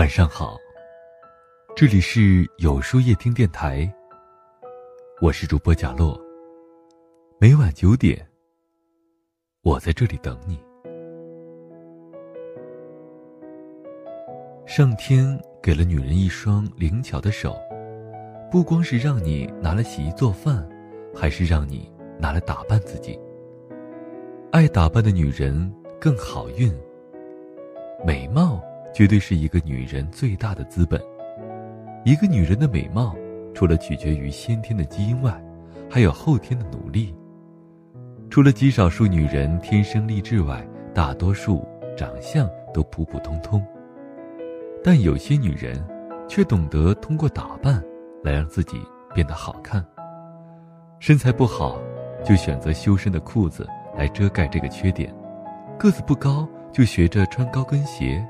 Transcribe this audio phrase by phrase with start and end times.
[0.00, 0.56] 晚上好，
[1.76, 3.86] 这里是有书夜听电台。
[5.20, 6.18] 我是主播贾洛。
[7.38, 8.26] 每晚九点，
[9.60, 10.58] 我在这里等你。
[14.64, 17.54] 上天给了女人一双灵巧的手，
[18.50, 20.66] 不光是让你拿来洗衣做饭，
[21.14, 23.20] 还是让你拿来打扮自己。
[24.50, 25.70] 爱打扮的女人
[26.00, 26.74] 更好运。
[28.02, 28.64] 美貌。
[28.92, 31.00] 绝对是一个女人最大的资本。
[32.04, 33.14] 一个女人的美貌，
[33.54, 35.42] 除了取决于先天的基因外，
[35.88, 37.14] 还有后天的努力。
[38.30, 43.62] 除了极少数女人天生丽质外，大多数长相都普普通通。
[44.82, 45.82] 但有些女人，
[46.28, 47.82] 却懂得通过打扮
[48.22, 48.80] 来让自己
[49.14, 49.84] 变得好看。
[51.00, 51.78] 身材不好，
[52.24, 55.12] 就选择修身的裤子来遮盖这个缺点；
[55.78, 58.24] 个子不高，就学着穿高跟鞋。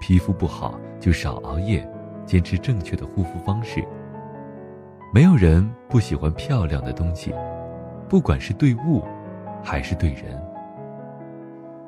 [0.00, 1.86] 皮肤不好就少熬夜，
[2.24, 3.84] 坚持正确的护肤方式。
[5.12, 7.34] 没有人不喜欢漂亮的东西，
[8.08, 9.02] 不管是对物，
[9.62, 10.40] 还是对人。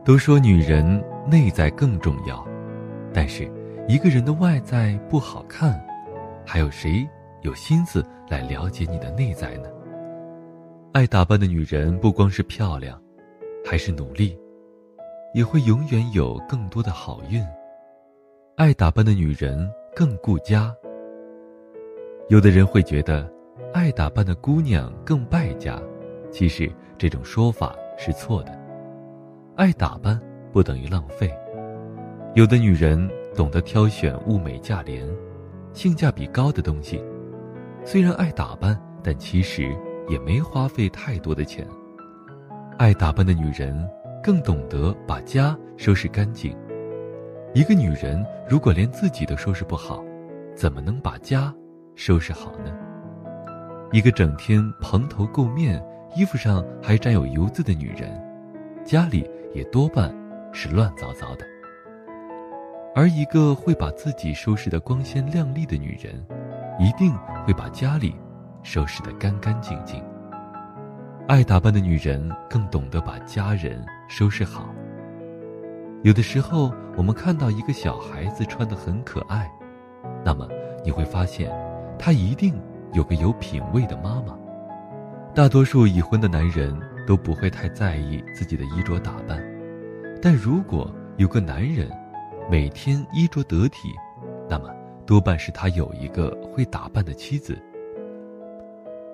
[0.05, 2.43] 都说女人内在更重要，
[3.13, 3.51] 但是
[3.87, 5.79] 一个人的外在不好看，
[6.47, 7.07] 还有谁
[7.43, 9.69] 有心思来了解你的内在呢？
[10.93, 13.01] 爱打扮的女人不光是漂亮，
[13.65, 14.37] 还是努力，
[15.35, 17.45] 也会永远有更多的好运。
[18.61, 19.67] 爱打扮的女人
[19.97, 20.71] 更顾家。
[22.29, 23.27] 有的人会觉得，
[23.73, 25.81] 爱打扮的姑娘更败家，
[26.31, 28.53] 其实这种说法是错的。
[29.57, 30.21] 爱打扮
[30.53, 31.35] 不等于浪费。
[32.35, 35.09] 有的女人懂得挑选物美价廉、
[35.73, 37.03] 性价比高的东西，
[37.83, 39.75] 虽然爱打扮，但其实
[40.07, 41.67] 也没花费太多的钱。
[42.77, 43.89] 爱打扮的女人
[44.23, 46.55] 更懂得把家收拾干净。
[47.53, 50.05] 一个女人如果连自己都收拾不好，
[50.55, 51.53] 怎么能把家
[51.97, 52.73] 收拾好呢？
[53.91, 55.85] 一个整天蓬头垢面、
[56.15, 58.23] 衣服上还沾有油渍的女人，
[58.85, 60.15] 家里也多半
[60.53, 61.45] 是乱糟糟的。
[62.95, 66.25] 而一个会把自己收拾得光鲜亮丽的女人，
[66.79, 67.13] 一定
[67.45, 68.15] 会把家里
[68.63, 70.01] 收拾得干干净净。
[71.27, 74.73] 爱打扮的女人更懂得把家人收拾好。
[76.03, 79.51] 有的时候，我们看到一个小孩子穿得很可爱，
[80.25, 80.49] 那么
[80.83, 81.53] 你会发现，
[81.99, 82.59] 他一定
[82.95, 84.35] 有个有品位的妈妈。
[85.35, 86.75] 大多数已婚的男人
[87.07, 89.45] 都不会太在意自己的衣着打扮，
[90.23, 91.91] 但如果有个男人
[92.51, 93.95] 每天衣着得体，
[94.49, 94.75] 那么
[95.05, 97.59] 多半是他有一个会打扮的妻子。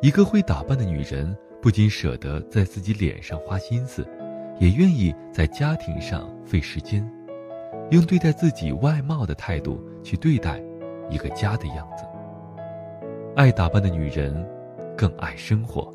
[0.00, 4.06] 一个会打扮的女人，不仅舍得在自己脸上花心思。
[4.58, 7.06] 也愿意在家庭上费时间，
[7.90, 10.62] 用对待自己外貌的态度去对待
[11.10, 12.04] 一个家的样子。
[13.36, 14.46] 爱打扮的女人，
[14.96, 15.92] 更爱生活。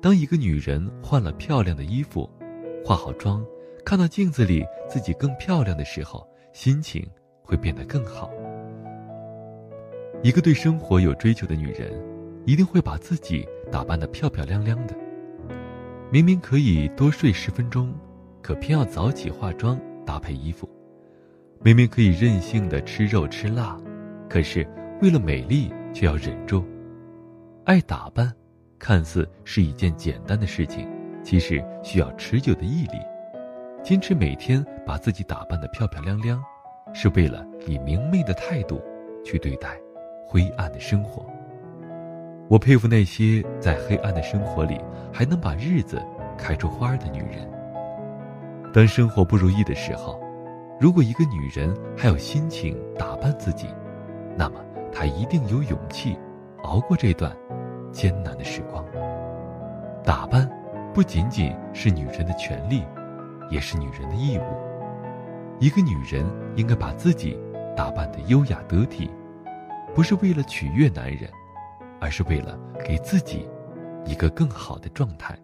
[0.00, 2.28] 当一个女人换了漂亮的衣服，
[2.84, 3.44] 化好妆，
[3.84, 7.06] 看到镜子里自己更漂亮的时候，心情
[7.42, 8.30] 会变得更好。
[10.22, 11.92] 一个对生活有追求的女人，
[12.46, 14.94] 一定会把自己打扮得漂漂亮亮的。
[16.08, 17.92] 明明可以多睡十分钟，
[18.40, 20.64] 可偏要早起化妆搭配衣服；
[21.60, 23.76] 明明可以任性的吃肉吃辣，
[24.28, 24.66] 可是
[25.02, 26.64] 为了美丽却要忍住。
[27.64, 28.32] 爱打扮，
[28.78, 30.88] 看似是一件简单的事情，
[31.24, 32.98] 其实需要持久的毅力。
[33.82, 36.40] 坚持每天把自己打扮的漂漂亮亮，
[36.94, 38.80] 是为了以明媚的态度
[39.24, 39.76] 去对待
[40.24, 41.26] 灰暗的生活。
[42.48, 44.80] 我佩服那些在黑暗的生活里
[45.12, 46.00] 还能把日子
[46.38, 47.50] 开出花的女人。
[48.72, 50.20] 当生活不如意的时候，
[50.78, 53.66] 如果一个女人还有心情打扮自己，
[54.36, 54.60] 那么
[54.92, 56.16] 她一定有勇气
[56.62, 57.34] 熬过这段
[57.90, 58.84] 艰难的时光。
[60.04, 60.48] 打扮
[60.94, 62.84] 不仅仅是女人的权利，
[63.50, 64.42] 也是女人的义务。
[65.58, 67.36] 一个女人应该把自己
[67.74, 69.10] 打扮得优雅得体，
[69.94, 71.28] 不是为了取悦男人。
[72.00, 73.48] 而是为了给自己
[74.04, 75.38] 一个更好的状态。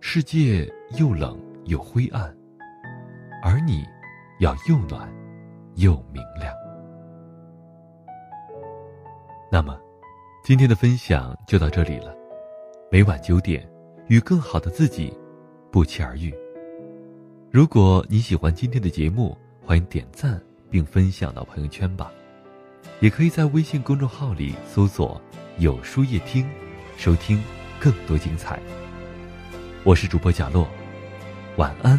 [0.00, 0.68] 世界
[0.98, 2.34] 又冷又灰暗，
[3.42, 3.84] 而你
[4.40, 5.08] 要又暖
[5.76, 6.52] 又明亮。
[9.50, 9.78] 那么，
[10.42, 12.14] 今天的分享就到这里了。
[12.90, 13.68] 每晚九点，
[14.08, 15.12] 与更好的自己
[15.70, 16.34] 不期而遇。
[17.50, 20.40] 如果你喜欢今天的节目，欢迎点赞
[20.70, 22.10] 并分享到朋友圈吧。
[23.02, 25.20] 也可以在微信公众号里搜索
[25.58, 26.48] “有书夜听”，
[26.96, 27.42] 收听
[27.80, 28.60] 更多精彩。
[29.82, 30.68] 我是主播贾洛，
[31.56, 31.98] 晚安，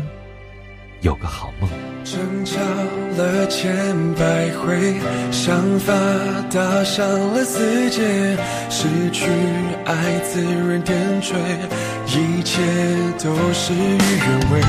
[1.02, 1.70] 有个好梦。
[2.06, 2.58] 争吵
[3.18, 3.76] 了千
[4.14, 4.96] 百回，
[5.30, 5.94] 想法
[6.50, 8.38] 打上了死结，
[8.70, 9.30] 失去
[9.84, 11.36] 爱自然点缀，
[12.08, 12.62] 一切
[13.22, 14.62] 都事与愿违，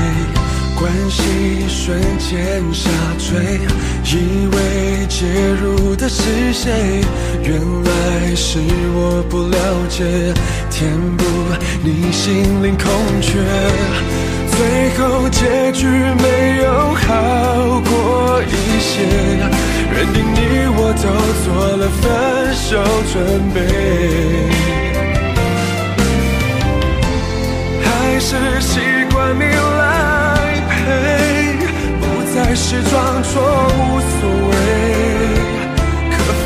[0.77, 1.23] 关系
[1.69, 3.59] 瞬间下坠，
[4.03, 5.25] 以为介
[5.61, 7.01] 入的是谁，
[7.43, 8.59] 原来是
[8.93, 9.57] 我不了
[9.89, 10.03] 解，
[10.69, 11.23] 填补
[11.81, 12.85] 你心灵空
[13.21, 13.39] 缺。
[14.51, 14.57] 最
[14.97, 18.93] 后结局没有好过一些，
[19.93, 20.37] 认定你
[20.77, 21.05] 我都
[21.43, 21.47] 做
[21.77, 22.03] 了分
[22.53, 22.69] 手
[23.11, 23.13] 准
[23.53, 23.57] 备，
[27.81, 28.29] 还是
[28.61, 28.79] 习
[29.13, 29.43] 惯你，
[32.57, 34.53] 是装作无所谓，
[36.09, 36.17] 可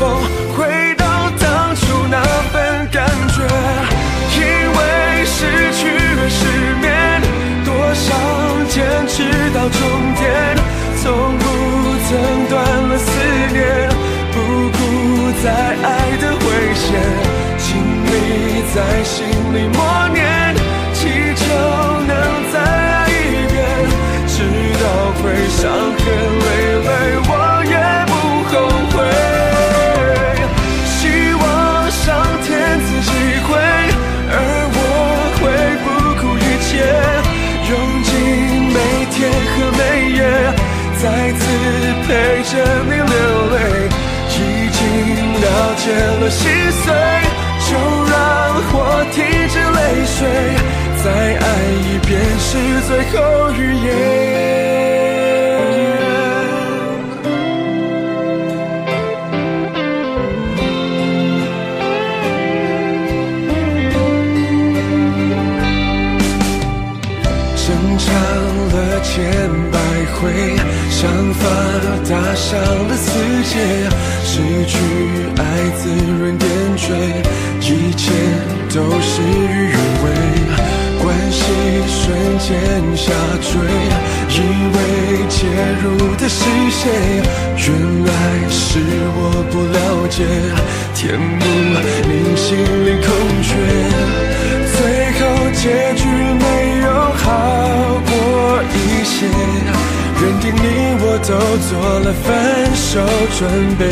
[42.50, 43.14] 陪着你流
[43.50, 43.56] 泪。
[44.32, 44.82] 已经
[45.40, 45.82] 了解
[46.20, 46.84] 了心碎，
[47.68, 47.70] 就
[48.10, 48.14] 让
[48.72, 48.74] 我
[49.12, 49.18] 停
[49.48, 50.18] 止泪水。
[51.02, 51.06] 再
[51.38, 51.44] 爱
[51.86, 52.48] 一遍是
[52.88, 53.16] 最后
[53.52, 54.29] 语言。
[82.96, 83.50] 下坠，
[84.28, 84.38] 以
[84.74, 84.76] 为
[85.28, 85.38] 介
[85.82, 85.84] 入
[86.16, 86.82] 的是谁，
[87.56, 87.66] 原
[88.04, 88.10] 来
[88.48, 88.78] 是
[89.16, 89.18] 我
[89.50, 89.78] 不了
[90.08, 90.18] 解，
[90.94, 90.98] 填
[91.38, 91.42] 补
[92.08, 92.48] 你心
[92.84, 93.08] 里空
[93.42, 93.48] 缺，
[94.76, 94.78] 最
[95.18, 95.20] 后
[95.54, 95.62] 结
[95.96, 96.02] 局
[96.38, 96.44] 没
[96.82, 97.24] 有好
[98.06, 98.10] 过
[98.74, 99.16] 一些。
[100.20, 100.64] 认定你
[101.00, 101.30] 我都
[101.68, 102.28] 做了分
[102.74, 103.00] 手
[103.38, 103.40] 准
[103.78, 103.82] 备，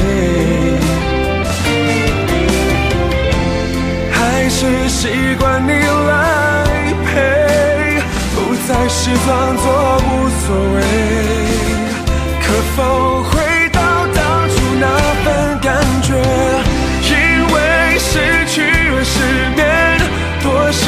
[4.12, 4.16] 还
[4.50, 5.08] 是习
[5.38, 5.70] 惯你
[9.08, 9.64] 是装作
[9.96, 10.44] 无所
[10.74, 10.76] 谓。
[12.42, 12.46] 可
[12.76, 12.78] 否
[13.22, 13.30] 回
[13.72, 13.80] 到
[14.14, 14.20] 当
[14.50, 14.84] 初那
[15.24, 15.26] 份
[15.60, 15.66] 感
[16.02, 16.08] 觉？
[17.08, 17.12] 因
[17.52, 17.56] 为
[17.98, 18.10] 失
[18.46, 18.60] 去
[18.90, 19.16] 而失
[19.56, 19.60] 眠，
[20.42, 20.84] 多想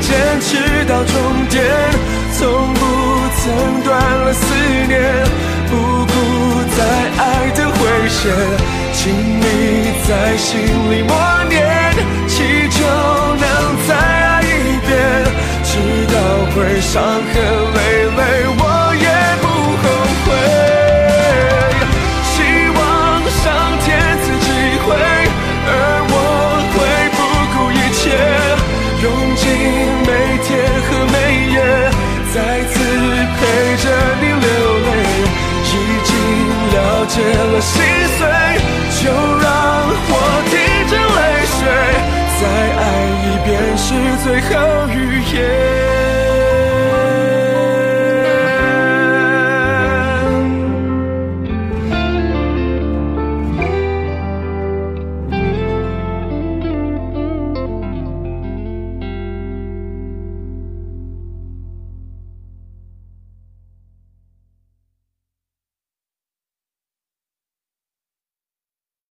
[0.00, 0.08] 坚
[0.40, 0.48] 持
[0.86, 1.14] 到终
[1.50, 1.56] 点。
[2.32, 2.80] 从不
[3.36, 3.44] 曾
[3.84, 4.40] 断了思
[4.86, 4.96] 念，
[5.68, 5.72] 不
[6.06, 6.12] 顾
[6.74, 6.78] 再
[7.18, 8.32] 爱的危险，
[8.94, 9.44] 请你
[10.08, 10.48] 在心
[10.90, 11.12] 里默
[11.48, 11.87] 念，
[16.58, 17.34] 会伤痕
[17.72, 17.78] 累
[18.18, 18.20] 累，
[18.58, 18.62] 我
[18.98, 19.06] 也
[19.40, 19.46] 不
[19.78, 19.84] 后
[20.24, 20.26] 悔。
[22.34, 22.34] 希
[22.74, 22.80] 望
[23.30, 23.46] 上
[23.84, 23.86] 天
[24.24, 24.46] 赐机
[24.82, 24.86] 会，
[25.68, 25.70] 而
[26.10, 26.12] 我
[26.74, 26.76] 会
[27.14, 27.18] 不
[27.54, 28.02] 顾一切，
[29.04, 29.06] 用
[29.36, 29.42] 尽
[30.02, 30.10] 每
[30.42, 30.50] 天
[30.82, 31.16] 和每
[31.54, 31.56] 夜。
[32.34, 32.36] 再
[32.66, 32.74] 次
[33.38, 33.40] 陪
[33.78, 33.86] 着
[34.20, 34.46] 你流
[34.84, 34.90] 泪，
[35.62, 35.72] 已
[36.02, 36.10] 经
[36.74, 37.70] 了解了心
[38.18, 38.20] 碎，